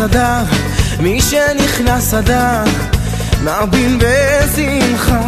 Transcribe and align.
אדר, 0.00 0.42
מי 1.00 1.20
שנכנס 1.20 2.14
אדר, 2.14 2.64
מרבין 3.44 3.98
בשמחה. 3.98 5.20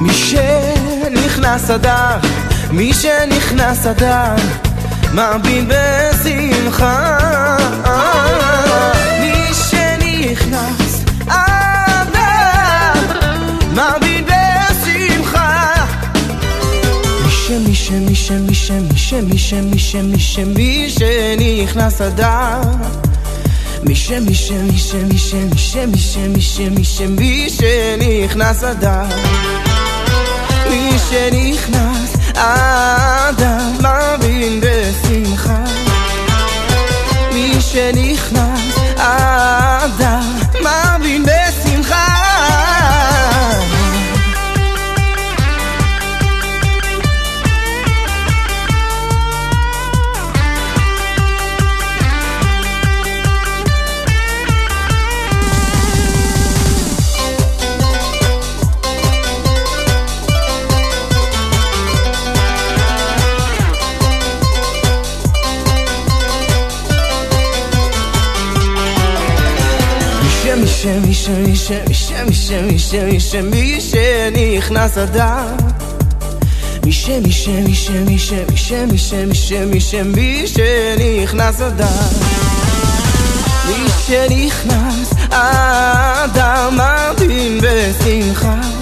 מי 0.00 0.12
שנכנס 0.14 1.70
אדר, 1.70 2.18
מי 2.70 2.92
שנכנס 2.94 3.86
אדר, 3.86 4.34
מרבין 5.14 5.68
בשמחה. 5.68 7.16
מי 18.92 18.98
ש, 18.98 19.12
מי 19.12 19.38
ש, 19.38 19.52
מי 19.54 19.78
ש, 19.78 19.94
מי 19.94 20.18
ש, 20.18 20.38
מי 20.38 20.90
ש, 20.90 21.02
מי 21.38 21.66
שנכנס 21.68 22.00
אדר. 22.00 22.60
מי 23.82 23.94
ש, 23.94 24.10
מי 24.10 24.34
ש, 24.34 24.50
מי 24.50 24.78
ש, 24.78 24.94
מי 24.94 25.18
ש, 25.18 25.34
מי 25.34 25.58
ש, 25.58 25.76
מי 25.76 25.98
ש, 25.98 26.16
מי 26.16 26.40
ש, 26.40 26.60
מי 26.60 26.84
ש, 26.84 27.00
מי 27.00 27.50
שנכנס 27.50 28.64
אדר. 28.64 29.04
מי 30.70 30.90
שנכנס 31.10 32.16
אדר 32.34 34.21
מי 70.84 71.14
ש, 71.14 71.28
מי 71.28 71.56
ש, 71.56 71.70
מי 71.88 71.94
ש, 71.94 72.10
מי 72.26 72.34
ש, 72.34 72.50
מי 72.50 72.78
ש, 72.78 72.94
מי 72.94 72.94
ש, 72.94 72.94
מי 72.94 73.20
ש, 73.20 73.34
מי 73.34 73.80
שנכנס 73.80 74.98
אדר. 74.98 75.56
מי 76.84 76.92
ש, 76.92 77.08
מי 77.08 77.32
ש, 77.32 77.48
מי 77.48 77.74
ש, 77.74 77.90
מי 77.90 78.18
ש, 78.18 78.32
מי 78.32 78.56
ש, 78.56 78.72
מי 78.72 78.98
ש, 78.98 79.12
מי 79.12 79.34
ש, 79.34 79.52
מי 79.52 79.80
ש, 79.80 79.94
מי 79.94 80.46
שנכנס 80.46 81.60
אדר. 81.60 81.86
מי 83.68 83.88
שנכנס 84.06 85.12
אדר 85.30 86.70
מרבין 86.70 87.60
בשמחה. 87.62 88.81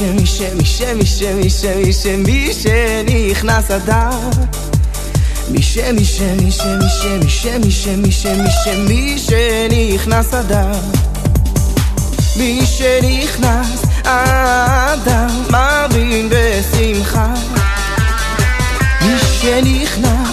שמי, 0.00 0.26
שמי, 0.26 0.66
שמי, 0.66 1.06
שמי, 1.06 1.50
שמי, 1.50 1.92
שמי, 1.92 2.52
שנכנס 2.52 3.70
אדר. 3.70 4.10
מי 5.50 5.62
שמי, 5.62 6.04
שמי, 6.04 6.50
שמי, 6.50 6.88
שמי, 7.00 7.30
שמי, 7.30 7.70
שמי, 7.70 8.12
שמי, 8.12 8.48
שמי, 8.64 9.18
שנכנס 9.18 10.34
אדר. 10.34 10.72
מי 12.36 12.62
שנכנס 12.66 13.84
אדר, 14.02 15.26
מבין 15.50 16.28
בשמחה. 16.30 17.34
מי 19.02 19.18
שנכנס 19.40 20.29